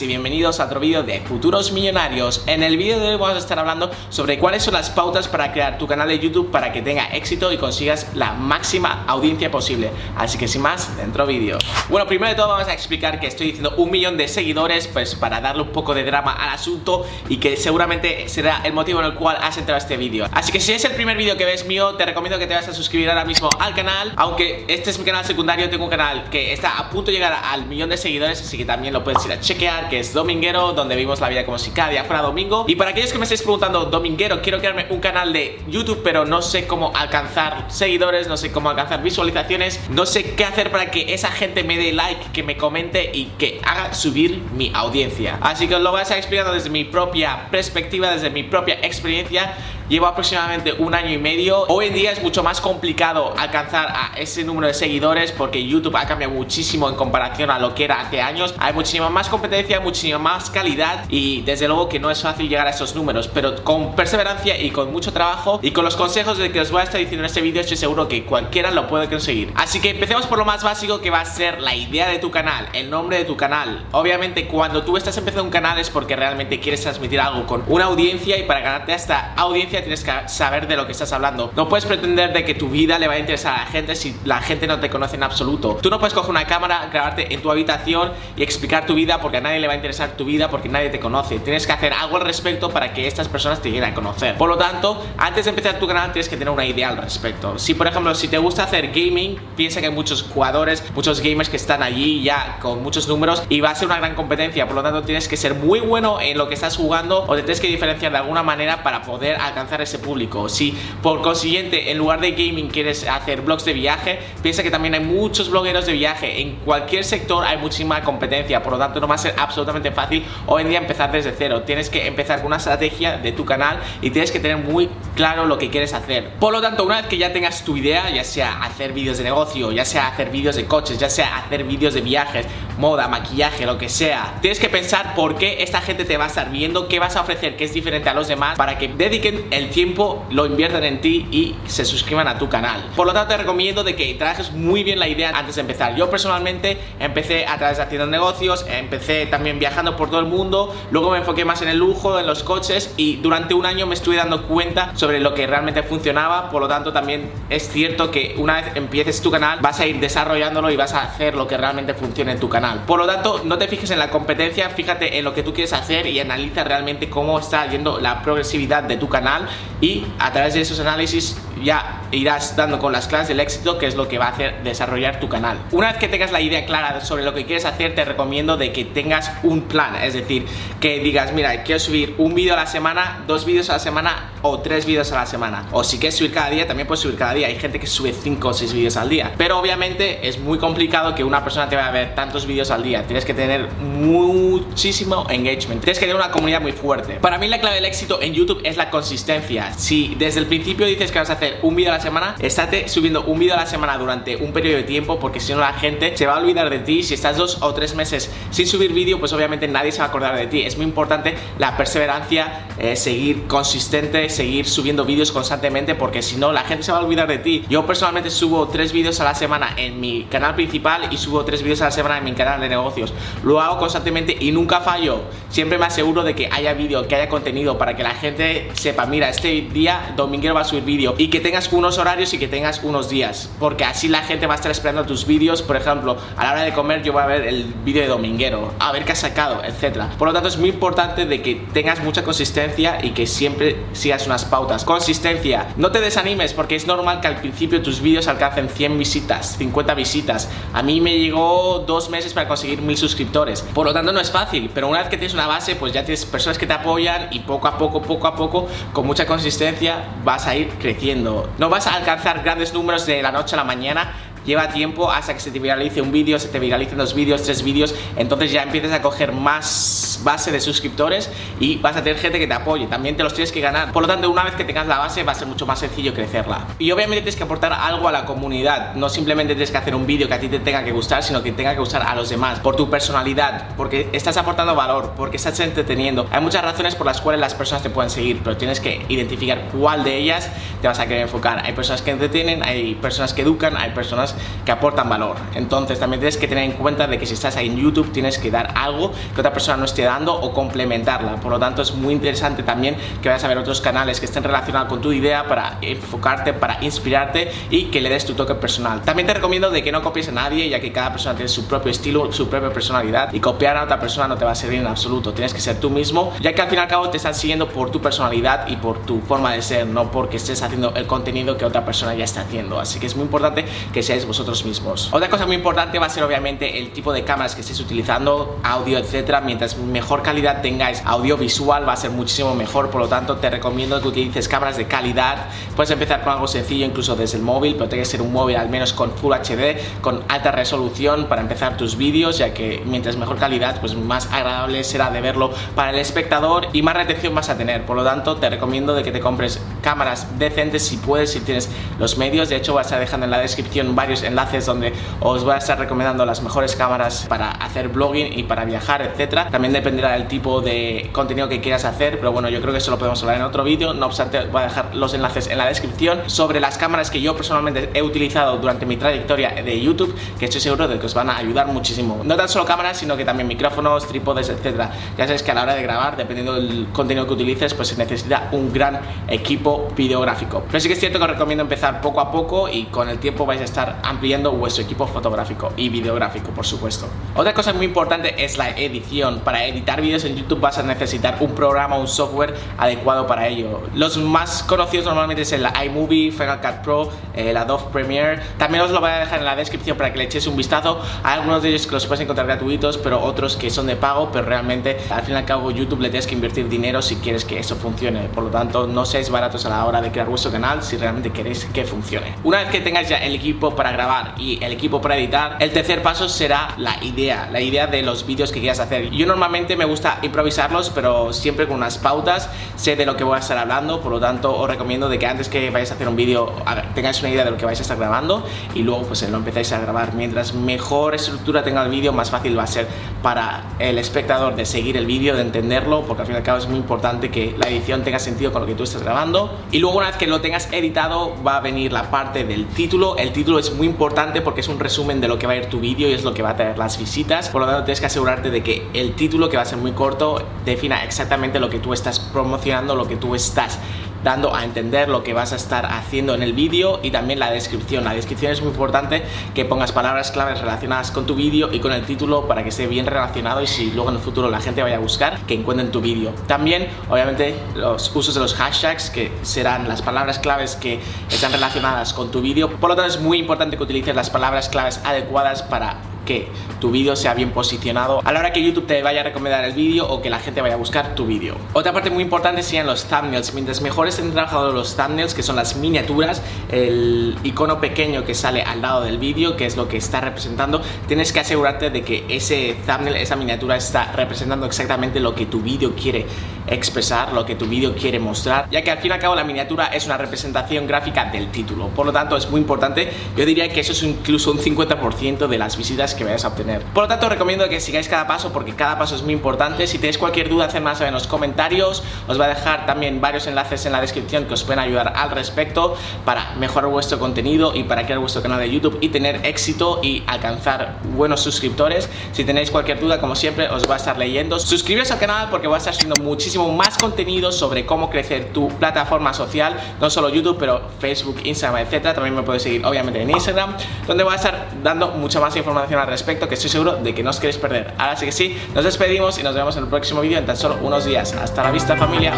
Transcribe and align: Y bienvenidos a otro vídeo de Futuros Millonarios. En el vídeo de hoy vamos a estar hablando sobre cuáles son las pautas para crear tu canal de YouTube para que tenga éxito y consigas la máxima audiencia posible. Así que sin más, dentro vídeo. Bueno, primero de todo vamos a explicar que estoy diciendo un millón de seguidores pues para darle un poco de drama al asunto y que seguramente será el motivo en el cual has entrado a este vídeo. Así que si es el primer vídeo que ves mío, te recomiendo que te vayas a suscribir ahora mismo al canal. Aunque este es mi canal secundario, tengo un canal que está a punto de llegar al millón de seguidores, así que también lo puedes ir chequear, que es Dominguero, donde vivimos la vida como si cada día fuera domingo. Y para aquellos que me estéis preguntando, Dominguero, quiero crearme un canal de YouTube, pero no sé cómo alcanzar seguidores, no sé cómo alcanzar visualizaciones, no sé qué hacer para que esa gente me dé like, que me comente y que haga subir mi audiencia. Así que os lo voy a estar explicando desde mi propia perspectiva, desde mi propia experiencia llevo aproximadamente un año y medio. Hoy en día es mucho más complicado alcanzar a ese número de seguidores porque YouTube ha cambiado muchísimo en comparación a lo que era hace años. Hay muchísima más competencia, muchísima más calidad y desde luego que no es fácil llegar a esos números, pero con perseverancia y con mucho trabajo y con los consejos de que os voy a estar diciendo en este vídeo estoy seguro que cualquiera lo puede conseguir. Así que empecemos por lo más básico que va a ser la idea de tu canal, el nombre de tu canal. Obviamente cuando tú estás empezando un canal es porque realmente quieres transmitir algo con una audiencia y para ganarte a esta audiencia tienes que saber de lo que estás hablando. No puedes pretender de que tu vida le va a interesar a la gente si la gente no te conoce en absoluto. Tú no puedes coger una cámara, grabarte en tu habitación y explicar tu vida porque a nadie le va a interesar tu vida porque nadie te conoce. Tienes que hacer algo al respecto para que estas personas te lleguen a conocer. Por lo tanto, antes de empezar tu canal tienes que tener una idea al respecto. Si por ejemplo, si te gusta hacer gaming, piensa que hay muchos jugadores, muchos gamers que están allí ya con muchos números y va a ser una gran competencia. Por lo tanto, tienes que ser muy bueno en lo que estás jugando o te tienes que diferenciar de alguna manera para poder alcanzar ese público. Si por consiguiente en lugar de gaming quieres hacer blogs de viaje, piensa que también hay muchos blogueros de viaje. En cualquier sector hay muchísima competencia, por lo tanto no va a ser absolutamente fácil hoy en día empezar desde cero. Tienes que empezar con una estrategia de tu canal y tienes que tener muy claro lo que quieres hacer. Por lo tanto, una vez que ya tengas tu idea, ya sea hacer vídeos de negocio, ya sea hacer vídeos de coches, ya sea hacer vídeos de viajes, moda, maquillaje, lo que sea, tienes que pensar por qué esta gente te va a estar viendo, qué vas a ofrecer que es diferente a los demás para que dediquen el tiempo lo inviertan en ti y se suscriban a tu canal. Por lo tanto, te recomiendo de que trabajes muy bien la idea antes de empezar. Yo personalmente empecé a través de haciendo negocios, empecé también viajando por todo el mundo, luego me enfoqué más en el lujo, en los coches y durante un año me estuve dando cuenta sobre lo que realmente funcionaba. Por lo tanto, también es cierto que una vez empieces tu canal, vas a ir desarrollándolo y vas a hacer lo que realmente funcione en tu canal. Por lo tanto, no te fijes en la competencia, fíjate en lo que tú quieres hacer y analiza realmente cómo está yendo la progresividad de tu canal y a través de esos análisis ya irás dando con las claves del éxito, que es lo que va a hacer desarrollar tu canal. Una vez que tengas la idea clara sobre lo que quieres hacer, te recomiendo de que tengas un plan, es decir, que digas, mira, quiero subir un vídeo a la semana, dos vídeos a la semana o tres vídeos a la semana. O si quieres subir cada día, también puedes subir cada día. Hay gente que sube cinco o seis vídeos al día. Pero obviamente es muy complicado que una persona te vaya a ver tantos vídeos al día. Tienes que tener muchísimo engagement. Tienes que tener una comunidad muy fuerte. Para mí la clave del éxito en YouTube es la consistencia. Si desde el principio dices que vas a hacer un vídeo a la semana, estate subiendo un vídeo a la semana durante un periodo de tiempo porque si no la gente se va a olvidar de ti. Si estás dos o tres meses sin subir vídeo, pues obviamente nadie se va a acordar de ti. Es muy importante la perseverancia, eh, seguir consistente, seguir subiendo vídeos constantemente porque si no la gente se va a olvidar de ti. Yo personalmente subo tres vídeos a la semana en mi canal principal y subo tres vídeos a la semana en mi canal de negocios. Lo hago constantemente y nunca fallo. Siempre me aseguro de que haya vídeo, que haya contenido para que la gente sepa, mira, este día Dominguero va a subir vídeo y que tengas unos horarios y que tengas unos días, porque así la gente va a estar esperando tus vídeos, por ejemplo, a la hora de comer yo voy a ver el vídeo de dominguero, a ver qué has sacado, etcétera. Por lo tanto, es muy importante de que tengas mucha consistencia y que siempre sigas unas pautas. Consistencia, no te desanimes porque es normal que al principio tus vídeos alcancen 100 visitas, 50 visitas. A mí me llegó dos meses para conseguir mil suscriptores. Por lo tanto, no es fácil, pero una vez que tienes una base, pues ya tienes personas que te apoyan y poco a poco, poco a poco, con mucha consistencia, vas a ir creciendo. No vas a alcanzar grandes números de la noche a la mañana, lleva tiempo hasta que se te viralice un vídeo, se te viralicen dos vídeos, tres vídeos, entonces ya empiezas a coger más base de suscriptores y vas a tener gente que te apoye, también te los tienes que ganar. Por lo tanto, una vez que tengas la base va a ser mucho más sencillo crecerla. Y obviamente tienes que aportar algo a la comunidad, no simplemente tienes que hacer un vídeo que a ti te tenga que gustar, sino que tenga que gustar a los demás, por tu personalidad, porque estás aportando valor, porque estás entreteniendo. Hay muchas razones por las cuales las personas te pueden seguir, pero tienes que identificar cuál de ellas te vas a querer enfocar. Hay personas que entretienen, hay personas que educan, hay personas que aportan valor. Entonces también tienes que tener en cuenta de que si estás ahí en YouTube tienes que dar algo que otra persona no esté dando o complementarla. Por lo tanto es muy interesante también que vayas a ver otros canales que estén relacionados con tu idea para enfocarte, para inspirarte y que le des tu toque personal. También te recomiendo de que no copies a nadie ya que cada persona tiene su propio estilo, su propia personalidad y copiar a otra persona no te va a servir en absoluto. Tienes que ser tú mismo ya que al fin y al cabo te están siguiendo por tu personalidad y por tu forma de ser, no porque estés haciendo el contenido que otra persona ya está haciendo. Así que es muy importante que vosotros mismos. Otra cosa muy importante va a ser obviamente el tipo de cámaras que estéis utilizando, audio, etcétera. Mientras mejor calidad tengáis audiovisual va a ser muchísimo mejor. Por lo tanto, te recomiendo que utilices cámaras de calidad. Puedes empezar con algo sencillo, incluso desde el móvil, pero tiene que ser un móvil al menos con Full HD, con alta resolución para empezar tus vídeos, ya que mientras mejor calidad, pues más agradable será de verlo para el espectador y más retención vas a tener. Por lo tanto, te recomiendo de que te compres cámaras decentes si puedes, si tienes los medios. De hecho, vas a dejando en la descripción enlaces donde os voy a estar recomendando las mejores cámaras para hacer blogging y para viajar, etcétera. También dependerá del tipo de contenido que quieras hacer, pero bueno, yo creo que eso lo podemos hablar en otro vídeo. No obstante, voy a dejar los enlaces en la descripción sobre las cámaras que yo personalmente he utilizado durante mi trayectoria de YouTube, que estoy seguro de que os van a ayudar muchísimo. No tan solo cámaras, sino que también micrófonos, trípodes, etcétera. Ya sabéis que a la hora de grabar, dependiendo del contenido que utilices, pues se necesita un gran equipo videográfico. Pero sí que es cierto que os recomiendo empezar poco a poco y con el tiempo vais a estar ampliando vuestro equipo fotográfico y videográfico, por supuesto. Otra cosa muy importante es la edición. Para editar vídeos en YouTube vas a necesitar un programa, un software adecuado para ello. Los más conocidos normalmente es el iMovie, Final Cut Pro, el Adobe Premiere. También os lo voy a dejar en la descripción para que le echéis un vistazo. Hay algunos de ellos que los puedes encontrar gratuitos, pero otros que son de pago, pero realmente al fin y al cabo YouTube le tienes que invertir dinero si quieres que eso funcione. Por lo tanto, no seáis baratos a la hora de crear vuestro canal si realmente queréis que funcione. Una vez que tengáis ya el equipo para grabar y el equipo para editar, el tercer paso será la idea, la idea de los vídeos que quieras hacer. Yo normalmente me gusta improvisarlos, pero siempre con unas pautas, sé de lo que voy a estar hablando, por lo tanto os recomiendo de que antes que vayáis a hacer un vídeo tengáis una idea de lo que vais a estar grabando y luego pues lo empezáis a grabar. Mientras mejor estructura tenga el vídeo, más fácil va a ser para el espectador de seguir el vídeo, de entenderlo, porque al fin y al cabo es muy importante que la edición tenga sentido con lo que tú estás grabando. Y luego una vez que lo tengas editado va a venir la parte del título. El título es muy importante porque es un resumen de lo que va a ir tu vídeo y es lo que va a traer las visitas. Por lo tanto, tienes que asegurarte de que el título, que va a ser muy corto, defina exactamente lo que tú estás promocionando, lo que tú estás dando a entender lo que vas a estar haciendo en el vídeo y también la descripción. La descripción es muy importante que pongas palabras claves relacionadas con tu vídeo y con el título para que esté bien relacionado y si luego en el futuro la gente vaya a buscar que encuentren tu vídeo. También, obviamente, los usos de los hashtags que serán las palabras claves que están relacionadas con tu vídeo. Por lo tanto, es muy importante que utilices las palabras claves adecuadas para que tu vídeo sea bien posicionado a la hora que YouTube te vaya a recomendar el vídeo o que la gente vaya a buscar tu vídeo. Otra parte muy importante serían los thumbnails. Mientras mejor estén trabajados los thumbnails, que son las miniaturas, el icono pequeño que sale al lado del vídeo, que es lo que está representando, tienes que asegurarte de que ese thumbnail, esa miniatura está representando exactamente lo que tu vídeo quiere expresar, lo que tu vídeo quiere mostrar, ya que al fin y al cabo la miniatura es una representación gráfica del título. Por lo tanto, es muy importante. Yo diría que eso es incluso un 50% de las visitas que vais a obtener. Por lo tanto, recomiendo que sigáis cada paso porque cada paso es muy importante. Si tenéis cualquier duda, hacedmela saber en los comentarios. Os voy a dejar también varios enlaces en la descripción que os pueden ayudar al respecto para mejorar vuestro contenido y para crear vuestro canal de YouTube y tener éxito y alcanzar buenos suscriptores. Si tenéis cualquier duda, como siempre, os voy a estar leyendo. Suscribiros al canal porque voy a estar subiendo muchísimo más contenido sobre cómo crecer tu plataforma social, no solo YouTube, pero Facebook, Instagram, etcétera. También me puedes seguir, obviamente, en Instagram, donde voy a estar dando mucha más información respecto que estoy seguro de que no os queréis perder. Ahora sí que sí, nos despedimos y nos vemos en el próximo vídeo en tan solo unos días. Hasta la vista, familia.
Y 0.00 0.06
bienvenidos 0.06 0.58
a 0.58 0.66
otro 0.66 0.80
vídeo 0.80 1.02
de 1.02 1.20
Futuros 1.20 1.70
Millonarios. 1.70 2.44
En 2.46 2.62
el 2.62 2.78
vídeo 2.78 2.98
de 2.98 3.08
hoy 3.08 3.16
vamos 3.16 3.34
a 3.34 3.38
estar 3.38 3.58
hablando 3.58 3.90
sobre 4.08 4.38
cuáles 4.38 4.62
son 4.62 4.72
las 4.72 4.88
pautas 4.88 5.28
para 5.28 5.52
crear 5.52 5.76
tu 5.76 5.86
canal 5.86 6.08
de 6.08 6.18
YouTube 6.18 6.50
para 6.50 6.72
que 6.72 6.80
tenga 6.80 7.08
éxito 7.08 7.52
y 7.52 7.58
consigas 7.58 8.06
la 8.14 8.32
máxima 8.32 9.04
audiencia 9.06 9.50
posible. 9.50 9.90
Así 10.16 10.38
que 10.38 10.48
sin 10.48 10.62
más, 10.62 10.96
dentro 10.96 11.26
vídeo. 11.26 11.58
Bueno, 11.90 12.06
primero 12.06 12.30
de 12.30 12.36
todo 12.36 12.48
vamos 12.48 12.68
a 12.68 12.72
explicar 12.72 13.20
que 13.20 13.26
estoy 13.26 13.48
diciendo 13.48 13.74
un 13.76 13.90
millón 13.90 14.16
de 14.16 14.28
seguidores 14.28 14.88
pues 14.88 15.14
para 15.14 15.40
darle 15.40 15.62
un 15.62 15.70
poco 15.70 15.94
de 15.94 16.04
drama 16.04 16.32
al 16.32 16.50
asunto 16.50 17.04
y 17.28 17.36
que 17.36 17.56
seguramente 17.56 18.28
será 18.28 18.62
el 18.64 18.72
motivo 18.72 19.00
en 19.00 19.06
el 19.06 19.14
cual 19.14 19.36
has 19.42 19.58
entrado 19.58 19.74
a 19.74 19.78
este 19.78 19.98
vídeo. 19.98 20.26
Así 20.32 20.52
que 20.52 20.60
si 20.60 20.72
es 20.72 20.84
el 20.86 20.92
primer 20.92 21.18
vídeo 21.18 21.36
que 21.36 21.44
ves 21.44 21.66
mío, 21.66 21.96
te 21.96 22.06
recomiendo 22.06 22.38
que 22.38 22.46
te 22.46 22.54
vayas 22.54 22.68
a 22.68 22.74
suscribir 22.74 23.10
ahora 23.10 23.24
mismo 23.24 23.50
al 23.58 23.74
canal. 23.74 24.12
Aunque 24.16 24.64
este 24.68 24.90
es 24.90 24.98
mi 24.98 25.04
canal 25.04 25.24
secundario, 25.24 25.68
tengo 25.68 25.84
un 25.84 25.90
canal 25.90 26.30
que 26.30 26.52
está 26.52 26.78
a 26.78 26.88
punto 26.88 27.10
de 27.10 27.18
llegar 27.18 27.36
al 27.44 27.66
millón 27.66 27.90
de 27.90 27.98
seguidores, 27.98 28.40
así 28.40 28.56
que 28.56 28.64
también 28.64 28.94
lo 28.94 29.02
puedes 29.02 29.24
ir 29.26 29.32
chequear, 29.40 29.81
que 29.88 30.00
es 30.00 30.12
Dominguero, 30.12 30.72
donde 30.72 30.94
vivimos 30.94 31.20
la 31.20 31.28
vida 31.28 31.44
como 31.44 31.58
si 31.58 31.70
cada 31.70 31.90
día 31.90 32.04
fuera 32.04 32.22
domingo. 32.22 32.64
Y 32.68 32.76
para 32.76 32.90
aquellos 32.90 33.12
que 33.12 33.18
me 33.18 33.24
estéis 33.24 33.42
preguntando, 33.42 33.86
Dominguero, 33.86 34.42
quiero 34.42 34.58
crearme 34.58 34.86
un 34.90 35.00
canal 35.00 35.32
de 35.32 35.60
YouTube, 35.68 36.00
pero 36.02 36.24
no 36.24 36.42
sé 36.42 36.66
cómo 36.66 36.92
alcanzar 36.94 37.66
seguidores, 37.68 38.28
no 38.28 38.36
sé 38.36 38.52
cómo 38.52 38.70
alcanzar 38.70 39.02
visualizaciones, 39.02 39.80
no 39.90 40.06
sé 40.06 40.34
qué 40.34 40.44
hacer 40.44 40.70
para 40.70 40.90
que 40.90 41.14
esa 41.14 41.30
gente 41.30 41.64
me 41.64 41.76
dé 41.78 41.92
like, 41.92 42.32
que 42.32 42.42
me 42.42 42.56
comente 42.56 43.10
y 43.12 43.26
que 43.38 43.60
haga 43.64 43.94
subir 43.94 44.40
mi 44.54 44.70
audiencia. 44.74 45.38
Así 45.40 45.68
que 45.68 45.74
os 45.74 45.82
lo 45.82 45.90
voy 45.90 46.00
a 46.00 46.02
estar 46.02 46.18
explicando 46.18 46.52
desde 46.52 46.70
mi 46.70 46.84
propia 46.84 47.48
perspectiva, 47.50 48.10
desde 48.10 48.30
mi 48.30 48.42
propia 48.42 48.78
experiencia 48.82 49.54
llevo 49.92 50.06
aproximadamente 50.06 50.72
un 50.72 50.94
año 50.94 51.10
y 51.10 51.18
medio. 51.18 51.66
Hoy 51.68 51.88
en 51.88 51.92
día 51.92 52.12
es 52.12 52.22
mucho 52.22 52.42
más 52.42 52.62
complicado 52.62 53.34
alcanzar 53.36 53.88
a 53.88 54.12
ese 54.16 54.42
número 54.42 54.66
de 54.66 54.72
seguidores 54.72 55.32
porque 55.32 55.66
YouTube 55.66 55.94
ha 55.98 56.06
cambiado 56.06 56.32
muchísimo 56.32 56.88
en 56.88 56.94
comparación 56.94 57.50
a 57.50 57.58
lo 57.58 57.74
que 57.74 57.84
era 57.84 58.00
hace 58.00 58.22
años. 58.22 58.54
Hay 58.58 58.72
muchísima 58.72 59.10
más 59.10 59.28
competencia, 59.28 59.80
muchísima 59.80 60.18
más 60.18 60.48
calidad 60.48 61.04
y 61.10 61.42
desde 61.42 61.68
luego 61.68 61.90
que 61.90 61.98
no 62.00 62.10
es 62.10 62.22
fácil 62.22 62.48
llegar 62.48 62.66
a 62.66 62.70
esos 62.70 62.94
números, 62.94 63.28
pero 63.28 63.62
con 63.64 63.94
perseverancia 63.94 64.58
y 64.58 64.70
con 64.70 64.90
mucho 64.90 65.12
trabajo 65.12 65.60
y 65.62 65.72
con 65.72 65.84
los 65.84 65.96
consejos 65.96 66.38
de 66.38 66.50
que 66.50 66.62
os 66.62 66.70
voy 66.70 66.80
a 66.80 66.84
estar 66.84 66.98
diciendo 66.98 67.24
en 67.24 67.26
este 67.26 67.42
vídeo 67.42 67.60
estoy 67.60 67.76
seguro 67.76 68.08
que 68.08 68.24
cualquiera 68.24 68.70
lo 68.70 68.88
puede 68.88 69.10
conseguir. 69.10 69.52
Así 69.56 69.78
que 69.78 69.90
empecemos 69.90 70.26
por 70.26 70.38
lo 70.38 70.46
más 70.46 70.64
básico 70.64 71.02
que 71.02 71.10
va 71.10 71.20
a 71.20 71.26
ser 71.26 71.60
la 71.60 71.74
idea 71.74 72.08
de 72.08 72.18
tu 72.18 72.30
canal, 72.30 72.66
el 72.72 72.88
nombre 72.88 73.18
de 73.18 73.26
tu 73.26 73.36
canal. 73.36 73.84
Obviamente 73.92 74.46
cuando 74.46 74.84
tú 74.84 74.96
estás 74.96 75.18
empezando 75.18 75.44
un 75.44 75.50
canal 75.50 75.78
es 75.78 75.90
porque 75.90 76.16
realmente 76.16 76.60
quieres 76.60 76.80
transmitir 76.80 77.20
algo 77.20 77.46
con 77.46 77.62
una 77.66 77.84
audiencia 77.84 78.38
y 78.38 78.44
para 78.44 78.60
ganarte 78.60 78.92
a 78.92 78.96
esta 78.96 79.34
audiencia 79.34 79.81
tienes 79.82 80.04
que 80.04 80.12
saber 80.26 80.66
de 80.66 80.76
lo 80.76 80.86
que 80.86 80.92
estás 80.92 81.12
hablando. 81.12 81.52
No 81.56 81.68
puedes 81.68 81.84
pretender 81.84 82.32
de 82.32 82.44
que 82.44 82.54
tu 82.54 82.68
vida 82.68 82.98
le 82.98 83.08
va 83.08 83.14
a 83.14 83.18
interesar 83.18 83.54
a 83.54 83.64
la 83.64 83.66
gente 83.66 83.94
si 83.94 84.16
la 84.24 84.40
gente 84.40 84.66
no 84.66 84.80
te 84.80 84.90
conoce 84.90 85.16
en 85.16 85.22
absoluto. 85.22 85.78
Tú 85.82 85.90
no 85.90 85.98
puedes 85.98 86.14
coger 86.14 86.30
una 86.30 86.46
cámara, 86.46 86.88
grabarte 86.92 87.32
en 87.32 87.42
tu 87.42 87.50
habitación 87.50 88.12
y 88.36 88.42
explicar 88.42 88.86
tu 88.86 88.94
vida 88.94 89.20
porque 89.20 89.38
a 89.38 89.40
nadie 89.40 89.60
le 89.60 89.66
va 89.66 89.74
a 89.74 89.76
interesar 89.76 90.10
tu 90.16 90.24
vida 90.24 90.48
porque 90.48 90.68
nadie 90.68 90.90
te 90.90 91.00
conoce. 91.00 91.38
Tienes 91.38 91.66
que 91.66 91.72
hacer 91.72 91.92
algo 91.92 92.16
al 92.16 92.24
respecto 92.24 92.70
para 92.70 92.92
que 92.92 93.06
estas 93.06 93.28
personas 93.28 93.60
te 93.60 93.70
lleguen 93.70 93.84
a 93.84 93.94
conocer. 93.94 94.36
Por 94.36 94.48
lo 94.48 94.56
tanto, 94.56 95.04
antes 95.18 95.44
de 95.44 95.50
empezar 95.50 95.78
tu 95.78 95.86
canal 95.86 96.12
tienes 96.12 96.28
que 96.28 96.36
tener 96.36 96.52
una 96.52 96.64
idea 96.64 96.88
al 96.88 96.96
respecto. 96.96 97.58
Si 97.58 97.74
por 97.74 97.86
ejemplo, 97.86 98.14
si 98.14 98.28
te 98.28 98.38
gusta 98.38 98.64
hacer 98.64 98.88
gaming, 98.88 99.38
piensa 99.56 99.80
que 99.80 99.86
hay 99.86 99.92
muchos 99.92 100.22
jugadores, 100.22 100.84
muchos 100.94 101.20
gamers 101.20 101.48
que 101.48 101.56
están 101.56 101.82
allí 101.82 102.22
ya 102.22 102.58
con 102.60 102.82
muchos 102.82 103.08
números 103.08 103.42
y 103.48 103.60
va 103.60 103.70
a 103.70 103.74
ser 103.74 103.86
una 103.86 103.98
gran 103.98 104.14
competencia. 104.14 104.66
Por 104.66 104.76
lo 104.76 104.82
tanto, 104.82 105.02
tienes 105.02 105.28
que 105.28 105.36
ser 105.36 105.54
muy 105.54 105.80
bueno 105.80 106.20
en 106.20 106.38
lo 106.38 106.48
que 106.48 106.54
estás 106.54 106.76
jugando 106.76 107.24
o 107.26 107.34
te 107.34 107.42
tienes 107.42 107.60
que 107.60 107.68
diferenciar 107.68 108.12
de 108.12 108.18
alguna 108.18 108.42
manera 108.42 108.82
para 108.82 109.02
poder 109.02 109.36
alcanzar 109.36 109.71
ese 109.80 109.98
público. 109.98 110.48
Si 110.48 110.76
por 111.02 111.22
consiguiente 111.22 111.90
en 111.90 111.98
lugar 111.98 112.20
de 112.20 112.32
gaming 112.32 112.68
quieres 112.68 113.06
hacer 113.08 113.42
blogs 113.42 113.64
de 113.64 113.72
viaje, 113.72 114.18
piensa 114.42 114.62
que 114.62 114.70
también 114.70 114.94
hay 114.94 115.00
muchos 115.00 115.50
blogueros 115.50 115.86
de 115.86 115.92
viaje. 115.92 116.40
En 116.40 116.56
cualquier 116.56 117.04
sector 117.04 117.44
hay 117.44 117.58
muchísima 117.58 118.02
competencia, 118.02 118.62
por 118.62 118.72
lo 118.72 118.78
tanto 118.78 119.00
no 119.00 119.08
va 119.08 119.14
a 119.14 119.18
ser 119.18 119.34
absolutamente 119.38 119.92
fácil 119.92 120.24
hoy 120.46 120.62
en 120.62 120.68
día 120.68 120.78
empezar 120.78 121.10
desde 121.12 121.32
cero. 121.36 121.62
Tienes 121.62 121.88
que 121.88 122.06
empezar 122.06 122.38
con 122.38 122.48
una 122.48 122.56
estrategia 122.56 123.18
de 123.18 123.32
tu 123.32 123.44
canal 123.44 123.78
y 124.00 124.10
tienes 124.10 124.30
que 124.30 124.40
tener 124.40 124.58
muy 124.58 124.88
claro 125.14 125.46
lo 125.46 125.58
que 125.58 125.70
quieres 125.70 125.94
hacer. 125.94 126.30
Por 126.40 126.52
lo 126.52 126.60
tanto, 126.60 126.84
una 126.84 126.96
vez 126.96 127.06
que 127.06 127.18
ya 127.18 127.32
tengas 127.32 127.64
tu 127.64 127.76
idea, 127.76 128.10
ya 128.10 128.24
sea 128.24 128.62
hacer 128.62 128.92
vídeos 128.92 129.18
de 129.18 129.24
negocio, 129.24 129.72
ya 129.72 129.84
sea 129.84 130.08
hacer 130.08 130.30
vídeos 130.30 130.56
de 130.56 130.66
coches, 130.66 130.98
ya 130.98 131.08
sea 131.08 131.38
hacer 131.38 131.64
vídeos 131.64 131.94
de 131.94 132.00
viajes, 132.00 132.46
moda, 132.78 133.08
maquillaje, 133.08 133.66
lo 133.66 133.78
que 133.78 133.88
sea, 133.88 134.34
tienes 134.40 134.58
que 134.58 134.68
pensar 134.68 135.14
por 135.14 135.36
qué 135.36 135.62
esta 135.62 135.80
gente 135.80 136.04
te 136.04 136.16
va 136.16 136.24
a 136.24 136.28
estar 136.28 136.50
viendo, 136.50 136.88
qué 136.88 136.98
vas 136.98 137.16
a 137.16 137.22
ofrecer 137.22 137.56
que 137.56 137.64
es 137.64 137.74
diferente 137.74 138.08
a 138.08 138.14
los 138.14 138.28
demás 138.28 138.56
para 138.56 138.78
que 138.78 138.88
dediquen 138.88 139.46
el 139.50 139.70
tiempo 139.70 140.24
lo 140.30 140.46
inviertan 140.46 140.84
en 140.84 141.00
ti 141.00 141.26
y 141.30 141.54
se 141.66 141.84
suscriban 141.84 142.28
a 142.28 142.38
tu 142.38 142.48
canal. 142.48 142.84
Por 142.96 143.06
lo 143.06 143.12
tanto, 143.12 143.34
te 143.34 143.38
recomiendo 143.38 143.84
de 143.84 143.96
que 143.96 144.14
trabajes 144.14 144.52
muy 144.52 144.84
bien 144.84 144.98
la 144.98 145.08
idea 145.08 145.30
antes 145.34 145.56
de 145.56 145.60
empezar. 145.60 145.94
Yo 145.96 146.10
personalmente 146.10 146.78
empecé 146.98 147.46
a 147.46 147.58
través 147.58 147.76
de 147.76 147.84
haciendo 147.84 148.06
negocios, 148.06 148.64
empecé 148.68 149.26
también 149.26 149.58
viajando 149.58 149.96
por 149.96 150.08
todo 150.10 150.20
el 150.20 150.26
mundo, 150.26 150.74
luego 150.90 151.10
me 151.10 151.18
enfoqué 151.18 151.44
más 151.44 151.62
en 151.62 151.68
el 151.68 151.78
lujo, 151.78 152.18
en 152.18 152.26
los 152.26 152.42
coches 152.42 152.94
y 152.96 153.16
durante 153.16 153.54
un 153.54 153.66
año 153.66 153.86
me 153.86 153.94
estuve 153.94 154.16
dando 154.16 154.46
cuenta 154.46 154.92
sobre 154.96 155.20
lo 155.20 155.34
que 155.34 155.46
realmente 155.46 155.82
funcionaba. 155.82 156.50
Por 156.50 156.62
lo 156.62 156.68
tanto, 156.68 156.92
también 156.92 157.30
es 157.50 157.68
cierto 157.68 158.10
que 158.10 158.34
una 158.38 158.60
vez 158.60 158.76
empieces 158.76 159.20
tu 159.20 159.30
canal, 159.30 159.58
vas 159.60 159.80
a 159.80 159.86
ir 159.86 160.00
desarrollándolo 160.00 160.70
y 160.70 160.76
vas 160.76 160.94
a 160.94 161.02
hacer 161.02 161.34
lo 161.34 161.46
que 161.46 161.56
realmente 161.56 161.94
funcione 161.94 162.32
en 162.32 162.40
tu 162.40 162.48
canal. 162.48 162.61
Por 162.86 162.98
lo 162.98 163.06
tanto, 163.06 163.42
no 163.44 163.58
te 163.58 163.66
fijes 163.66 163.90
en 163.90 163.98
la 163.98 164.10
competencia, 164.10 164.70
fíjate 164.70 165.18
en 165.18 165.24
lo 165.24 165.34
que 165.34 165.42
tú 165.42 165.52
quieres 165.52 165.72
hacer 165.72 166.06
y 166.06 166.20
analiza 166.20 166.62
realmente 166.62 167.10
cómo 167.10 167.38
está 167.38 167.66
yendo 167.66 167.98
la 167.98 168.22
progresividad 168.22 168.84
de 168.84 168.96
tu 168.96 169.08
canal 169.08 169.48
y 169.80 170.04
a 170.18 170.32
través 170.32 170.54
de 170.54 170.60
esos 170.60 170.78
análisis 170.78 171.36
ya 171.62 172.02
irás 172.12 172.56
dando 172.56 172.78
con 172.78 172.92
las 172.92 173.06
claves 173.06 173.28
del 173.28 173.40
éxito, 173.40 173.78
que 173.78 173.86
es 173.86 173.94
lo 173.94 174.08
que 174.08 174.18
va 174.18 174.26
a 174.26 174.30
hacer 174.30 174.62
desarrollar 174.62 175.20
tu 175.20 175.28
canal. 175.28 175.58
Una 175.72 175.88
vez 175.88 175.98
que 175.98 176.08
tengas 176.08 176.32
la 176.32 176.40
idea 176.40 176.64
clara 176.66 177.00
sobre 177.04 177.24
lo 177.24 177.34
que 177.34 177.44
quieres 177.44 177.64
hacer, 177.64 177.94
te 177.94 178.04
recomiendo 178.04 178.56
de 178.56 178.72
que 178.72 178.84
tengas 178.84 179.32
un 179.42 179.62
plan, 179.62 179.96
es 179.96 180.14
decir, 180.14 180.46
que 180.80 181.00
digas, 181.00 181.32
mira, 181.32 181.62
quiero 181.62 181.80
subir 181.80 182.14
un 182.18 182.34
vídeo 182.34 182.54
a 182.54 182.56
la 182.56 182.66
semana, 182.66 183.22
dos 183.26 183.44
vídeos 183.44 183.70
a 183.70 183.74
la 183.74 183.78
semana 183.78 184.32
o 184.42 184.60
tres 184.60 184.86
vídeos 184.86 185.12
a 185.12 185.16
la 185.16 185.26
semana. 185.26 185.66
O 185.72 185.84
si 185.84 185.98
quieres 185.98 186.16
subir 186.16 186.32
cada 186.32 186.50
día, 186.50 186.66
también 186.66 186.86
puedes 186.86 187.00
subir 187.00 187.16
cada 187.16 187.34
día. 187.34 187.46
Hay 187.46 187.58
gente 187.58 187.78
que 187.78 187.86
sube 187.86 188.12
cinco 188.12 188.48
o 188.48 188.52
seis 188.52 188.72
vídeos 188.72 188.96
al 188.96 189.08
día. 189.08 189.32
Pero 189.36 189.58
obviamente 189.58 190.26
es 190.28 190.38
muy 190.38 190.58
complicado 190.58 191.14
que 191.14 191.24
una 191.24 191.42
persona 191.42 191.68
te 191.68 191.76
vaya 191.76 191.88
a 191.88 191.92
ver 191.92 192.14
tantos 192.14 192.46
vídeos 192.46 192.70
al 192.70 192.82
día. 192.82 193.06
Tienes 193.06 193.24
que 193.24 193.34
tener 193.34 193.68
muchísimo 193.80 195.26
engagement. 195.30 195.82
Tienes 195.82 195.98
que 195.98 196.06
tener 196.06 196.16
una 196.16 196.30
comunidad 196.30 196.60
muy 196.60 196.72
fuerte. 196.72 197.14
Para 197.14 197.38
mí 197.38 197.48
la 197.48 197.60
clave 197.60 197.76
del 197.76 197.84
éxito 197.84 198.20
en 198.20 198.34
YouTube 198.34 198.60
es 198.64 198.76
la 198.76 198.90
consistencia. 198.90 199.72
Si 199.74 200.14
desde 200.16 200.40
el 200.40 200.46
principio 200.46 200.86
dices 200.86 201.10
que 201.10 201.18
vas 201.18 201.30
a 201.30 201.34
hacer 201.34 201.41
un 201.62 201.76
vídeo 201.76 201.92
a 201.92 201.96
la 201.96 202.02
semana, 202.02 202.34
estate 202.40 202.88
subiendo 202.88 203.22
un 203.24 203.38
vídeo 203.38 203.54
a 203.54 203.58
la 203.58 203.66
semana 203.66 203.98
durante 203.98 204.36
un 204.36 204.52
periodo 204.52 204.76
de 204.76 204.82
tiempo 204.84 205.18
porque 205.18 205.40
si 205.40 205.52
no 205.52 205.60
la 205.60 205.72
gente 205.74 206.16
se 206.16 206.26
va 206.26 206.34
a 206.34 206.38
olvidar 206.38 206.70
de 206.70 206.78
ti. 206.78 207.02
Si 207.02 207.14
estás 207.14 207.36
dos 207.36 207.58
o 207.60 207.74
tres 207.74 207.94
meses 207.94 208.30
sin 208.50 208.66
subir 208.66 208.92
vídeo, 208.92 209.18
pues 209.18 209.32
obviamente 209.32 209.68
nadie 209.68 209.92
se 209.92 209.98
va 209.98 210.04
a 210.04 210.08
acordar 210.08 210.36
de 210.36 210.46
ti. 210.46 210.62
Es 210.62 210.76
muy 210.76 210.86
importante 210.86 211.34
la 211.58 211.76
perseverancia, 211.76 212.66
eh, 212.78 212.96
seguir 212.96 213.46
consistente, 213.46 214.28
seguir 214.28 214.66
subiendo 214.66 215.04
vídeos 215.04 215.32
constantemente 215.32 215.94
porque 215.94 216.22
si 216.22 216.36
no 216.36 216.52
la 216.52 216.62
gente 216.62 216.84
se 216.84 216.92
va 216.92 216.98
a 216.98 217.02
olvidar 217.02 217.28
de 217.28 217.38
ti. 217.38 217.64
Yo 217.68 217.86
personalmente 217.86 218.30
subo 218.30 218.68
tres 218.68 218.92
vídeos 218.92 219.20
a 219.20 219.24
la 219.24 219.34
semana 219.34 219.74
en 219.76 220.00
mi 220.00 220.24
canal 220.24 220.54
principal 220.54 221.08
y 221.10 221.16
subo 221.16 221.44
tres 221.44 221.62
vídeos 221.62 221.80
a 221.82 221.86
la 221.86 221.90
semana 221.90 222.18
en 222.18 222.24
mi 222.24 222.32
canal 222.32 222.60
de 222.60 222.68
negocios. 222.68 223.12
Lo 223.42 223.60
hago 223.60 223.78
constantemente 223.78 224.36
y 224.38 224.52
nunca 224.52 224.80
fallo. 224.80 225.22
Siempre 225.48 225.78
me 225.78 225.86
aseguro 225.86 226.22
de 226.22 226.34
que 226.34 226.48
haya 226.50 226.74
vídeo, 226.74 227.06
que 227.06 227.14
haya 227.14 227.28
contenido 227.28 227.78
para 227.78 227.96
que 227.96 228.02
la 228.02 228.14
gente 228.14 228.70
sepa, 228.74 229.06
mira, 229.06 229.28
este 229.28 229.48
día 229.72 230.14
Dominguero 230.16 230.54
va 230.54 230.62
a 230.62 230.64
subir 230.64 230.84
vídeo 230.84 231.14
y 231.18 231.28
que 231.32 231.40
tengas 231.40 231.72
unos 231.72 231.96
horarios 231.96 232.34
y 232.34 232.38
que 232.38 232.46
tengas 232.46 232.82
unos 232.84 233.08
días, 233.08 233.48
porque 233.58 233.86
así 233.86 234.06
la 234.06 234.20
gente 234.20 234.46
va 234.46 234.52
a 234.52 234.56
estar 234.56 234.70
esperando 234.70 235.06
tus 235.06 235.26
vídeos, 235.26 235.62
por 235.62 235.76
ejemplo, 235.76 236.18
a 236.36 236.44
la 236.44 236.52
hora 236.52 236.62
de 236.62 236.74
comer 236.74 237.02
yo 237.02 237.14
voy 237.14 237.22
a 237.22 237.26
ver 237.26 237.46
el 237.46 237.64
vídeo 237.86 238.02
de 238.02 238.08
dominguero, 238.08 238.74
a 238.78 238.92
ver 238.92 239.06
qué 239.06 239.12
has 239.12 239.20
sacado, 239.20 239.64
etcétera. 239.64 240.10
Por 240.18 240.28
lo 240.28 240.34
tanto, 240.34 240.50
es 240.50 240.58
muy 240.58 240.68
importante 240.68 241.24
de 241.24 241.40
que 241.40 241.54
tengas 241.72 242.04
mucha 242.04 242.22
consistencia 242.22 242.98
y 243.02 243.12
que 243.12 243.26
siempre 243.26 243.78
sigas 243.94 244.26
unas 244.26 244.44
pautas. 244.44 244.84
Consistencia, 244.84 245.68
no 245.78 245.90
te 245.90 246.02
desanimes 246.02 246.52
porque 246.52 246.76
es 246.76 246.86
normal 246.86 247.22
que 247.22 247.28
al 247.28 247.36
principio 247.36 247.80
tus 247.80 248.02
vídeos 248.02 248.28
alcancen 248.28 248.68
100 248.68 248.98
visitas, 248.98 249.56
50 249.56 249.94
visitas. 249.94 250.50
A 250.74 250.82
mí 250.82 251.00
me 251.00 251.18
llegó 251.18 251.82
dos 251.86 252.10
meses 252.10 252.34
para 252.34 252.46
conseguir 252.46 252.82
mil 252.82 252.98
suscriptores. 252.98 253.62
Por 253.62 253.86
lo 253.86 253.94
tanto, 253.94 254.12
no 254.12 254.20
es 254.20 254.30
fácil, 254.30 254.70
pero 254.74 254.86
una 254.86 254.98
vez 254.98 255.08
que 255.08 255.16
tienes 255.16 255.32
una 255.32 255.46
base, 255.46 255.76
pues 255.76 255.94
ya 255.94 256.04
tienes 256.04 256.26
personas 256.26 256.58
que 256.58 256.66
te 256.66 256.74
apoyan 256.74 257.28
y 257.30 257.40
poco 257.40 257.68
a 257.68 257.78
poco, 257.78 258.02
poco 258.02 258.26
a 258.26 258.36
poco, 258.36 258.68
con 258.92 259.06
mucha 259.06 259.24
consistencia, 259.24 260.04
vas 260.26 260.46
a 260.46 260.54
ir 260.56 260.68
creciendo. 260.78 261.21
No 261.22 261.68
vas 261.68 261.86
a 261.86 261.94
alcanzar 261.94 262.42
grandes 262.42 262.72
números 262.74 263.06
de 263.06 263.22
la 263.22 263.32
noche 263.32 263.54
a 263.54 263.58
la 263.58 263.64
mañana, 263.64 264.12
lleva 264.44 264.68
tiempo 264.68 265.10
hasta 265.10 265.34
que 265.34 265.40
se 265.40 265.50
te 265.50 265.58
viralice 265.58 266.00
un 266.00 266.12
vídeo, 266.12 266.38
se 266.38 266.48
te 266.48 266.58
viralicen 266.58 266.98
dos 266.98 267.14
vídeos, 267.14 267.42
tres 267.42 267.62
vídeos, 267.62 267.94
entonces 268.16 268.52
ya 268.52 268.62
empiezas 268.62 268.92
a 268.92 269.02
coger 269.02 269.32
más 269.32 270.20
base 270.24 270.52
de 270.52 270.60
suscriptores 270.60 271.30
y 271.60 271.76
vas 271.76 271.96
a 271.96 272.02
tener 272.02 272.18
gente 272.18 272.38
que 272.38 272.46
te 272.46 272.54
apoye, 272.54 272.86
también 272.86 273.16
te 273.16 273.22
los 273.22 273.34
tienes 273.34 273.52
que 273.52 273.60
ganar. 273.60 273.92
Por 273.92 274.02
lo 274.02 274.08
tanto, 274.08 274.30
una 274.30 274.44
vez 274.44 274.54
que 274.54 274.64
tengas 274.64 274.86
la 274.86 274.98
base 274.98 275.22
va 275.22 275.32
a 275.32 275.34
ser 275.34 275.48
mucho 275.48 275.66
más 275.66 275.78
sencillo 275.78 276.14
crecerla. 276.14 276.66
Y 276.78 276.90
obviamente 276.90 277.22
tienes 277.22 277.36
que 277.36 277.44
aportar 277.44 277.72
algo 277.72 278.08
a 278.08 278.12
la 278.12 278.24
comunidad, 278.24 278.94
no 278.94 279.08
simplemente 279.08 279.54
tienes 279.54 279.70
que 279.70 279.78
hacer 279.78 279.94
un 279.94 280.06
vídeo 280.06 280.28
que 280.28 280.34
a 280.34 280.40
ti 280.40 280.48
te 280.48 280.60
tenga 280.60 280.84
que 280.84 280.92
gustar, 280.92 281.22
sino 281.22 281.42
que 281.42 281.52
tenga 281.52 281.72
que 281.72 281.80
gustar 281.80 282.02
a 282.02 282.14
los 282.14 282.28
demás, 282.28 282.60
por 282.60 282.76
tu 282.76 282.88
personalidad, 282.90 283.74
porque 283.76 284.08
estás 284.12 284.36
aportando 284.36 284.74
valor, 284.74 285.12
porque 285.16 285.36
estás 285.36 285.58
entreteniendo. 285.60 286.26
Hay 286.30 286.40
muchas 286.40 286.62
razones 286.62 286.94
por 286.94 287.06
las 287.06 287.20
cuales 287.20 287.40
las 287.40 287.54
personas 287.54 287.82
te 287.82 287.90
pueden 287.90 288.10
seguir, 288.10 288.40
pero 288.42 288.56
tienes 288.56 288.80
que 288.80 289.04
identificar 289.08 289.68
cuál 289.72 290.04
de 290.04 290.16
ellas 290.16 290.50
te 290.80 290.88
vas 290.88 290.98
a 290.98 291.06
querer 291.06 291.22
enfocar. 291.22 291.62
Hay 291.64 291.72
personas 291.72 292.02
que 292.02 292.10
entretienen, 292.10 292.62
hay 292.62 292.94
personas 292.94 293.32
que 293.32 293.42
educan, 293.42 293.76
hay 293.76 293.90
personas 293.90 294.31
que 294.64 294.72
aportan 294.72 295.08
valor. 295.08 295.36
Entonces 295.54 295.98
también 295.98 296.20
tienes 296.20 296.36
que 296.36 296.48
tener 296.48 296.64
en 296.64 296.72
cuenta 296.72 297.06
de 297.06 297.18
que 297.18 297.26
si 297.26 297.34
estás 297.34 297.56
ahí 297.56 297.66
en 297.66 297.76
YouTube 297.76 298.12
tienes 298.12 298.38
que 298.38 298.50
dar 298.50 298.72
algo 298.76 299.12
que 299.34 299.40
otra 299.40 299.52
persona 299.52 299.76
no 299.76 299.84
esté 299.84 300.02
dando 300.02 300.34
o 300.34 300.52
complementarla. 300.52 301.36
Por 301.36 301.52
lo 301.52 301.58
tanto 301.58 301.82
es 301.82 301.94
muy 301.94 302.12
interesante 302.14 302.62
también 302.62 302.96
que 303.22 303.28
vayas 303.28 303.44
a 303.44 303.48
ver 303.48 303.58
otros 303.58 303.80
canales 303.80 304.20
que 304.20 304.26
estén 304.26 304.44
relacionados 304.44 304.88
con 304.88 305.00
tu 305.00 305.12
idea 305.12 305.46
para 305.46 305.78
enfocarte, 305.80 306.52
para 306.52 306.82
inspirarte 306.82 307.50
y 307.70 307.84
que 307.86 308.00
le 308.00 308.08
des 308.08 308.24
tu 308.24 308.34
toque 308.34 308.54
personal. 308.54 309.02
También 309.02 309.26
te 309.26 309.34
recomiendo 309.34 309.70
de 309.70 309.82
que 309.82 309.92
no 309.92 310.02
copies 310.02 310.28
a 310.28 310.32
nadie 310.32 310.68
ya 310.68 310.80
que 310.80 310.92
cada 310.92 311.10
persona 311.10 311.34
tiene 311.34 311.48
su 311.48 311.66
propio 311.66 311.90
estilo, 311.90 312.32
su 312.32 312.48
propia 312.48 312.72
personalidad 312.72 313.32
y 313.32 313.40
copiar 313.40 313.76
a 313.76 313.84
otra 313.84 313.98
persona 314.00 314.28
no 314.28 314.36
te 314.36 314.44
va 314.44 314.52
a 314.52 314.54
servir 314.54 314.80
en 314.80 314.86
absoluto. 314.86 315.32
Tienes 315.32 315.54
que 315.54 315.60
ser 315.60 315.78
tú 315.80 315.90
mismo 315.90 316.32
ya 316.40 316.52
que 316.52 316.62
al 316.62 316.68
fin 316.68 316.78
y 316.78 316.82
al 316.82 316.88
cabo 316.88 317.08
te 317.10 317.16
están 317.16 317.34
siguiendo 317.34 317.68
por 317.68 317.90
tu 317.90 318.00
personalidad 318.00 318.66
y 318.68 318.76
por 318.76 318.98
tu 319.04 319.20
forma 319.20 319.52
de 319.52 319.62
ser, 319.62 319.86
no 319.86 320.10
porque 320.10 320.36
estés 320.36 320.62
haciendo 320.62 320.92
el 320.94 321.06
contenido 321.06 321.56
que 321.56 321.64
otra 321.64 321.84
persona 321.84 322.14
ya 322.14 322.24
está 322.24 322.42
haciendo. 322.42 322.80
Así 322.80 322.98
que 322.98 323.06
es 323.06 323.16
muy 323.16 323.24
importante 323.24 323.64
que 323.92 324.02
vosotros 324.26 324.64
mismos. 324.64 325.08
Otra 325.12 325.28
cosa 325.28 325.46
muy 325.46 325.56
importante 325.56 325.98
va 325.98 326.06
a 326.06 326.10
ser 326.10 326.24
obviamente 326.24 326.78
el 326.78 326.92
tipo 326.92 327.12
de 327.12 327.24
cámaras 327.24 327.54
que 327.54 327.60
estéis 327.60 327.80
utilizando, 327.80 328.58
audio, 328.62 328.98
etcétera. 328.98 329.40
Mientras 329.40 329.76
mejor 329.76 330.22
calidad 330.22 330.62
tengáis 330.62 331.02
audiovisual 331.04 331.88
va 331.88 331.94
a 331.94 331.96
ser 331.96 332.10
muchísimo 332.10 332.54
mejor. 332.54 332.90
Por 332.90 333.00
lo 333.00 333.08
tanto, 333.08 333.36
te 333.36 333.50
recomiendo 333.50 334.00
que 334.00 334.08
utilices 334.08 334.48
cámaras 334.48 334.76
de 334.76 334.86
calidad. 334.86 335.46
Puedes 335.76 335.90
empezar 335.90 336.22
con 336.22 336.32
algo 336.32 336.48
sencillo, 336.48 336.86
incluso 336.86 337.16
desde 337.16 337.38
el 337.38 337.42
móvil, 337.42 337.74
pero 337.74 337.88
tiene 337.88 338.02
que 338.04 338.10
ser 338.10 338.22
un 338.22 338.32
móvil 338.32 338.56
al 338.56 338.68
menos 338.68 338.92
con 338.92 339.10
Full 339.12 339.32
HD, 339.32 340.00
con 340.00 340.24
alta 340.28 340.52
resolución 340.52 341.26
para 341.26 341.42
empezar 341.42 341.76
tus 341.76 341.96
vídeos, 341.96 342.38
ya 342.38 342.54
que 342.54 342.82
mientras 342.86 343.16
mejor 343.16 343.38
calidad, 343.38 343.80
pues 343.80 343.94
más 343.94 344.26
agradable 344.32 344.84
será 344.84 345.10
de 345.10 345.20
verlo 345.20 345.52
para 345.74 345.90
el 345.90 345.98
espectador 345.98 346.68
y 346.72 346.82
más 346.82 346.94
retención 346.94 347.34
vas 347.34 347.48
a 347.48 347.56
tener. 347.56 347.84
Por 347.84 347.96
lo 347.96 348.04
tanto, 348.04 348.36
te 348.36 348.48
recomiendo 348.48 348.94
de 348.94 349.02
que 349.02 349.12
te 349.12 349.20
compres 349.20 349.60
cámaras 349.82 350.38
decentes 350.38 350.84
si 350.84 350.96
puedes, 350.96 351.32
si 351.32 351.40
tienes 351.40 351.68
los 351.98 352.18
medios. 352.18 352.48
De 352.48 352.56
hecho, 352.56 352.74
vas 352.74 352.92
a 352.92 352.98
dejando 352.98 353.24
en 353.24 353.30
la 353.30 353.38
descripción 353.38 353.94
enlaces 354.22 354.66
donde 354.66 354.92
os 355.20 355.44
voy 355.44 355.54
a 355.54 355.56
estar 355.56 355.78
recomendando 355.78 356.26
las 356.26 356.42
mejores 356.42 356.76
cámaras 356.76 357.24
para 357.28 357.50
hacer 357.52 357.88
blogging 357.88 358.38
y 358.38 358.42
para 358.42 358.66
viajar, 358.66 359.00
etcétera. 359.00 359.48
También 359.48 359.72
dependerá 359.72 360.12
del 360.12 360.28
tipo 360.28 360.60
de 360.60 361.08
contenido 361.12 361.48
que 361.48 361.60
quieras 361.62 361.86
hacer, 361.86 362.18
pero 362.18 362.32
bueno, 362.32 362.50
yo 362.50 362.60
creo 362.60 362.72
que 362.72 362.78
eso 362.78 362.90
lo 362.90 362.98
podemos 362.98 363.22
hablar 363.22 363.36
en 363.36 363.42
otro 363.42 363.64
vídeo. 363.64 363.94
No 363.94 364.06
obstante, 364.06 364.44
voy 364.46 364.62
a 364.62 364.64
dejar 364.64 364.94
los 364.94 365.14
enlaces 365.14 365.46
en 365.46 365.56
la 365.56 365.66
descripción 365.66 366.20
sobre 366.26 366.60
las 366.60 366.76
cámaras 366.76 367.10
que 367.10 367.20
yo 367.20 367.34
personalmente 367.34 367.88
he 367.94 368.02
utilizado 368.02 368.58
durante 368.58 368.84
mi 368.84 368.96
trayectoria 368.96 369.50
de 369.50 369.80
YouTube, 369.80 370.14
que 370.38 370.44
estoy 370.44 370.60
seguro 370.60 370.88
de 370.88 370.98
que 370.98 371.06
os 371.06 371.14
van 371.14 371.30
a 371.30 371.36
ayudar 371.36 371.66
muchísimo. 371.68 372.20
No 372.24 372.36
tan 372.36 372.48
solo 372.48 372.64
cámaras, 372.64 372.98
sino 372.98 373.16
que 373.16 373.24
también 373.24 373.48
micrófonos, 373.48 374.06
trípodes, 374.06 374.48
etcétera. 374.48 374.90
Ya 375.16 375.24
sabéis 375.24 375.42
que 375.42 375.50
a 375.50 375.54
la 375.54 375.62
hora 375.62 375.74
de 375.74 375.82
grabar, 375.82 376.16
dependiendo 376.16 376.54
del 376.54 376.88
contenido 376.92 377.26
que 377.26 377.34
utilices, 377.34 377.74
pues 377.74 377.88
se 377.88 377.96
necesita 377.96 378.48
un 378.52 378.72
gran 378.72 379.00
equipo 379.28 379.88
videográfico. 379.96 380.64
Pero 380.66 380.80
sí 380.80 380.88
que 380.88 380.94
es 380.94 381.00
cierto 381.00 381.18
que 381.18 381.24
os 381.24 381.30
recomiendo 381.30 381.62
empezar 381.62 382.00
poco 382.00 382.20
a 382.20 382.30
poco 382.30 382.68
y 382.68 382.84
con 382.84 383.08
el 383.08 383.18
tiempo 383.18 383.46
vais 383.46 383.60
a 383.60 383.64
estar 383.64 384.00
ampliando 384.02 384.52
vuestro 384.52 384.84
equipo 384.84 385.06
fotográfico 385.06 385.72
y 385.76 385.88
videográfico, 385.88 386.50
por 386.50 386.66
supuesto. 386.66 387.06
Otra 387.34 387.54
cosa 387.54 387.72
muy 387.72 387.86
importante 387.86 388.44
es 388.44 388.58
la 388.58 388.70
edición. 388.70 389.40
Para 389.40 389.64
editar 389.66 390.00
vídeos 390.00 390.24
en 390.24 390.36
YouTube 390.36 390.60
vas 390.60 390.78
a 390.78 390.82
necesitar 390.82 391.36
un 391.40 391.54
programa, 391.54 391.96
un 391.96 392.08
software 392.08 392.54
adecuado 392.78 393.26
para 393.26 393.48
ello. 393.48 393.82
Los 393.94 394.16
más 394.16 394.62
conocidos 394.62 395.06
normalmente 395.06 395.42
es 395.42 395.52
el 395.52 395.66
iMovie, 395.84 396.32
Final 396.32 396.60
Cut 396.60 396.82
Pro, 396.82 397.10
el 397.34 397.56
Adobe 397.56 397.84
Premiere. 397.92 398.42
También 398.58 398.84
os 398.84 398.90
lo 398.90 399.00
voy 399.00 399.10
a 399.10 399.18
dejar 399.18 399.38
en 399.38 399.44
la 399.44 399.56
descripción 399.56 399.96
para 399.96 400.12
que 400.12 400.18
le 400.18 400.24
echéis 400.24 400.46
un 400.46 400.56
vistazo. 400.56 401.00
Hay 401.22 401.38
algunos 401.38 401.62
de 401.62 401.70
ellos 401.70 401.86
que 401.86 401.92
los 401.92 402.06
puedes 402.06 402.20
encontrar 402.20 402.46
gratuitos, 402.46 402.98
pero 402.98 403.22
otros 403.22 403.56
que 403.56 403.70
son 403.70 403.86
de 403.86 403.96
pago, 403.96 404.30
pero 404.32 404.46
realmente 404.46 404.98
al 405.10 405.22
fin 405.22 405.34
y 405.34 405.38
al 405.38 405.44
cabo 405.44 405.70
YouTube 405.70 406.00
le 406.00 406.10
tienes 406.10 406.26
que 406.26 406.34
invertir 406.34 406.68
dinero 406.68 407.02
si 407.02 407.16
quieres 407.16 407.44
que 407.44 407.58
eso 407.58 407.76
funcione. 407.76 408.28
Por 408.34 408.44
lo 408.44 408.50
tanto, 408.50 408.86
no 408.86 409.04
seáis 409.04 409.30
baratos 409.30 409.64
a 409.66 409.68
la 409.68 409.84
hora 409.84 410.00
de 410.00 410.10
crear 410.10 410.28
vuestro 410.28 410.50
canal 410.50 410.82
si 410.82 410.96
realmente 410.96 411.30
queréis 411.30 411.64
que 411.66 411.84
funcione. 411.84 412.34
Una 412.44 412.58
vez 412.58 412.68
que 412.68 412.80
tengáis 412.80 413.08
ya 413.08 413.18
el 413.18 413.34
equipo 413.34 413.74
para 413.74 413.91
grabar 413.92 414.34
y 414.38 414.62
el 414.62 414.72
equipo 414.72 415.00
para 415.00 415.16
editar, 415.16 415.56
el 415.60 415.72
tercer 415.72 416.02
paso 416.02 416.28
será 416.28 416.74
la 416.78 417.02
idea, 417.02 417.48
la 417.52 417.60
idea 417.60 417.86
de 417.86 418.02
los 418.02 418.26
vídeos 418.26 418.52
que 418.52 418.60
quieras 418.60 418.80
hacer. 418.80 419.10
Yo 419.10 419.26
normalmente 419.26 419.76
me 419.76 419.84
gusta 419.84 420.18
improvisarlos, 420.22 420.90
pero 420.90 421.32
siempre 421.32 421.66
con 421.66 421.76
unas 421.76 421.98
pautas, 421.98 422.50
sé 422.76 422.96
de 422.96 423.06
lo 423.06 423.16
que 423.16 423.24
voy 423.24 423.36
a 423.36 423.40
estar 423.40 423.58
hablando, 423.58 424.00
por 424.00 424.12
lo 424.12 424.20
tanto 424.20 424.56
os 424.56 424.68
recomiendo 424.68 425.08
de 425.08 425.18
que 425.18 425.26
antes 425.26 425.48
que 425.48 425.70
vayáis 425.70 425.90
a 425.90 425.94
hacer 425.94 426.08
un 426.08 426.16
vídeo 426.16 426.52
tengáis 426.94 427.20
una 427.20 427.30
idea 427.30 427.44
de 427.44 427.50
lo 427.50 427.56
que 427.56 427.64
vais 427.64 427.78
a 427.78 427.82
estar 427.82 427.96
grabando 427.96 428.44
y 428.74 428.82
luego 428.82 429.02
pues 429.02 429.28
lo 429.28 429.36
empezáis 429.36 429.72
a 429.72 429.80
grabar. 429.80 430.14
Mientras 430.14 430.54
mejor 430.54 431.14
estructura 431.14 431.62
tenga 431.62 431.82
el 431.84 431.90
vídeo, 431.90 432.12
más 432.12 432.30
fácil 432.30 432.58
va 432.58 432.64
a 432.64 432.66
ser 432.66 432.86
para 433.22 433.64
el 433.78 433.98
espectador 433.98 434.56
de 434.56 434.64
seguir 434.64 434.96
el 434.96 435.06
vídeo, 435.06 435.34
de 435.34 435.42
entenderlo, 435.42 436.02
porque 436.02 436.22
al 436.22 436.26
fin 436.26 436.34
y 436.34 436.38
al 436.38 436.44
cabo 436.44 436.58
es 436.58 436.66
muy 436.66 436.78
importante 436.78 437.30
que 437.30 437.54
la 437.58 437.68
edición 437.68 438.02
tenga 438.02 438.18
sentido 438.18 438.52
con 438.52 438.62
lo 438.62 438.66
que 438.66 438.74
tú 438.74 438.82
estás 438.82 439.02
grabando. 439.02 439.58
Y 439.70 439.78
luego 439.78 439.96
una 439.98 440.08
vez 440.08 440.16
que 440.16 440.26
lo 440.26 440.40
tengas 440.40 440.72
editado 440.72 441.34
va 441.46 441.56
a 441.56 441.60
venir 441.60 441.92
la 441.92 442.10
parte 442.10 442.44
del 442.44 442.66
título. 442.66 443.16
El 443.16 443.32
título 443.32 443.58
es 443.58 443.72
muy 443.72 443.81
importante 443.86 444.40
porque 444.40 444.60
es 444.60 444.68
un 444.68 444.78
resumen 444.78 445.20
de 445.20 445.28
lo 445.28 445.38
que 445.38 445.46
va 445.46 445.54
a 445.54 445.56
ir 445.56 445.66
tu 445.66 445.80
vídeo 445.80 446.08
y 446.08 446.12
es 446.12 446.24
lo 446.24 446.34
que 446.34 446.42
va 446.42 446.50
a 446.50 446.56
traer 446.56 446.78
las 446.78 446.98
visitas. 446.98 447.48
Por 447.48 447.60
lo 447.60 447.66
tanto, 447.66 447.84
tienes 447.84 448.00
que 448.00 448.06
asegurarte 448.06 448.50
de 448.50 448.62
que 448.62 448.88
el 448.94 449.14
título, 449.14 449.48
que 449.48 449.56
va 449.56 449.62
a 449.62 449.66
ser 449.66 449.78
muy 449.78 449.92
corto, 449.92 450.42
defina 450.64 451.04
exactamente 451.04 451.60
lo 451.60 451.70
que 451.70 451.78
tú 451.78 451.92
estás 451.92 452.20
promocionando, 452.20 452.94
lo 452.94 453.06
que 453.06 453.16
tú 453.16 453.34
estás 453.34 453.78
dando 454.24 454.54
a 454.54 454.64
entender 454.64 455.08
lo 455.08 455.22
que 455.22 455.32
vas 455.34 455.52
a 455.52 455.56
estar 455.56 455.86
haciendo 455.86 456.34
en 456.34 456.42
el 456.42 456.52
vídeo 456.52 457.00
y 457.02 457.10
también 457.10 457.38
la 457.38 457.50
descripción. 457.50 458.04
La 458.04 458.14
descripción 458.14 458.52
es 458.52 458.60
muy 458.60 458.70
importante 458.70 459.22
que 459.54 459.64
pongas 459.64 459.92
palabras 459.92 460.30
claves 460.30 460.60
relacionadas 460.60 461.10
con 461.10 461.26
tu 461.26 461.34
vídeo 461.34 461.72
y 461.72 461.80
con 461.80 461.92
el 461.92 462.04
título 462.04 462.46
para 462.46 462.62
que 462.62 462.68
esté 462.68 462.86
bien 462.86 463.06
relacionado 463.06 463.62
y 463.62 463.66
si 463.66 463.90
luego 463.90 464.10
en 464.10 464.16
el 464.16 464.22
futuro 464.22 464.50
la 464.50 464.60
gente 464.60 464.82
vaya 464.82 464.96
a 464.96 465.00
buscar 465.00 465.38
que 465.46 465.54
encuentren 465.54 465.90
tu 465.90 466.00
vídeo. 466.00 466.32
También, 466.46 466.88
obviamente, 467.08 467.56
los 467.74 468.14
usos 468.14 468.34
de 468.34 468.40
los 468.40 468.54
hashtags 468.54 469.10
que 469.10 469.32
serán 469.42 469.88
las 469.88 470.02
palabras 470.02 470.38
claves 470.38 470.76
que 470.76 471.00
están 471.30 471.52
relacionadas 471.52 472.12
con 472.12 472.30
tu 472.30 472.40
vídeo. 472.40 472.70
Por 472.70 472.90
lo 472.90 472.96
tanto, 472.96 473.10
es 473.10 473.20
muy 473.20 473.38
importante 473.38 473.76
que 473.76 473.82
utilices 473.82 474.14
las 474.14 474.30
palabras 474.30 474.68
claves 474.68 475.00
adecuadas 475.04 475.62
para 475.62 476.11
que 476.24 476.48
tu 476.80 476.90
vídeo 476.90 477.16
sea 477.16 477.34
bien 477.34 477.50
posicionado 477.50 478.20
a 478.24 478.32
la 478.32 478.40
hora 478.40 478.52
que 478.52 478.62
YouTube 478.62 478.86
te 478.86 479.02
vaya 479.02 479.20
a 479.20 479.24
recomendar 479.24 479.64
el 479.64 479.72
vídeo 479.72 480.08
o 480.08 480.20
que 480.22 480.30
la 480.30 480.38
gente 480.38 480.60
vaya 480.60 480.74
a 480.74 480.78
buscar 480.78 481.14
tu 481.14 481.26
vídeo. 481.26 481.56
Otra 481.72 481.92
parte 481.92 482.10
muy 482.10 482.22
importante 482.22 482.62
serían 482.62 482.86
los 482.86 483.04
thumbnails. 483.04 483.54
Mientras 483.54 483.80
mejor 483.80 484.08
estén 484.08 484.32
trabajados 484.32 484.74
los 484.74 484.96
thumbnails, 484.96 485.34
que 485.34 485.42
son 485.42 485.56
las 485.56 485.76
miniaturas, 485.76 486.42
el 486.70 487.36
icono 487.42 487.80
pequeño 487.80 488.24
que 488.24 488.34
sale 488.34 488.62
al 488.62 488.82
lado 488.82 489.02
del 489.02 489.18
vídeo, 489.18 489.56
que 489.56 489.66
es 489.66 489.76
lo 489.76 489.88
que 489.88 489.96
está 489.96 490.20
representando, 490.20 490.80
tienes 491.06 491.32
que 491.32 491.40
asegurarte 491.40 491.90
de 491.90 492.02
que 492.02 492.24
ese 492.28 492.76
thumbnail, 492.86 493.16
esa 493.16 493.36
miniatura 493.36 493.76
está 493.76 494.12
representando 494.12 494.66
exactamente 494.66 495.20
lo 495.20 495.34
que 495.34 495.46
tu 495.46 495.60
vídeo 495.60 495.94
quiere 495.94 496.26
expresar, 496.66 497.32
lo 497.32 497.44
que 497.44 497.54
tu 497.54 497.66
vídeo 497.66 497.94
quiere 497.94 498.18
mostrar, 498.18 498.68
ya 498.70 498.82
que 498.82 498.90
al 498.90 498.98
fin 498.98 499.10
y 499.10 499.14
al 499.14 499.20
cabo 499.20 499.34
la 499.34 499.44
miniatura 499.44 499.86
es 499.86 500.06
una 500.06 500.16
representación 500.16 500.86
gráfica 500.86 501.24
del 501.26 501.50
título. 501.50 501.88
Por 501.88 502.06
lo 502.06 502.12
tanto, 502.12 502.36
es 502.36 502.48
muy 502.50 502.60
importante. 502.60 503.10
Yo 503.36 503.44
diría 503.44 503.68
que 503.68 503.80
eso 503.80 503.92
es 503.92 504.02
incluso 504.02 504.52
un 504.52 504.58
50% 504.58 505.46
de 505.48 505.58
las 505.58 505.76
visitas 505.76 506.11
que 506.14 506.24
vais 506.24 506.44
a 506.44 506.48
obtener. 506.48 506.82
Por 506.82 507.04
lo 507.04 507.08
tanto, 507.08 507.28
recomiendo 507.28 507.68
que 507.68 507.80
sigáis 507.80 508.08
cada 508.08 508.26
paso 508.26 508.52
porque 508.52 508.74
cada 508.74 508.98
paso 508.98 509.14
es 509.14 509.22
muy 509.22 509.32
importante. 509.32 509.86
Si 509.86 509.98
tenéis 509.98 510.18
cualquier 510.18 510.48
duda, 510.48 510.66
hacedmela 510.66 510.94
saber 510.94 511.08
en 511.08 511.14
los 511.14 511.26
comentarios. 511.26 512.02
Os 512.28 512.36
voy 512.38 512.46
a 512.46 512.50
dejar 512.50 512.86
también 512.86 513.20
varios 513.20 513.46
enlaces 513.46 513.86
en 513.86 513.92
la 513.92 514.00
descripción 514.00 514.46
que 514.46 514.54
os 514.54 514.64
pueden 514.64 514.80
ayudar 514.80 515.12
al 515.16 515.30
respecto 515.30 515.96
para 516.24 516.54
mejorar 516.58 516.90
vuestro 516.90 517.18
contenido 517.18 517.74
y 517.74 517.84
para 517.84 518.04
crear 518.04 518.18
vuestro 518.18 518.42
canal 518.42 518.58
de 518.58 518.70
YouTube 518.70 518.98
y 519.00 519.08
tener 519.08 519.44
éxito 519.44 520.00
y 520.02 520.22
alcanzar 520.26 520.96
buenos 521.14 521.40
suscriptores. 521.40 522.08
Si 522.32 522.44
tenéis 522.44 522.70
cualquier 522.70 523.00
duda, 523.00 523.20
como 523.20 523.34
siempre, 523.34 523.68
os 523.68 523.82
voy 523.84 523.94
a 523.94 523.96
estar 523.96 524.18
leyendo. 524.18 524.58
Suscribiros 524.58 525.10
al 525.10 525.18
canal 525.18 525.48
porque 525.50 525.66
voy 525.66 525.76
a 525.76 525.78
estar 525.78 525.94
subiendo 525.94 526.22
muchísimo 526.22 526.70
más 526.72 526.98
contenido 526.98 527.52
sobre 527.52 527.86
cómo 527.86 528.10
crecer 528.10 528.52
tu 528.52 528.68
plataforma 528.68 529.34
social, 529.34 529.76
no 530.00 530.10
solo 530.10 530.28
YouTube, 530.28 530.56
pero 530.58 530.82
Facebook, 530.98 531.40
Instagram, 531.44 531.82
etcétera. 531.82 532.14
También 532.14 532.34
me 532.34 532.42
puedes 532.42 532.62
seguir, 532.62 532.84
obviamente, 532.84 533.20
en 533.20 533.30
Instagram, 533.30 533.76
donde 534.06 534.24
voy 534.24 534.32
a 534.32 534.36
estar 534.36 534.68
dando 534.82 535.08
mucha 535.08 535.40
más 535.40 535.54
información 535.56 536.00
respecto 536.06 536.48
que 536.48 536.54
estoy 536.54 536.70
seguro 536.70 536.96
de 536.96 537.14
que 537.14 537.22
no 537.22 537.30
os 537.30 537.40
queréis 537.40 537.58
perder. 537.58 537.92
Ahora 537.98 538.16
sí 538.16 538.26
que 538.26 538.32
sí, 538.32 538.56
nos 538.74 538.84
despedimos 538.84 539.38
y 539.38 539.42
nos 539.42 539.54
vemos 539.54 539.76
en 539.76 539.84
el 539.84 539.88
próximo 539.88 540.20
vídeo 540.20 540.38
en 540.38 540.46
tan 540.46 540.56
solo 540.56 540.78
unos 540.82 541.04
días. 541.04 541.32
Hasta 541.34 541.62
la 541.62 541.70
vista, 541.70 541.96
familia. 541.96 542.32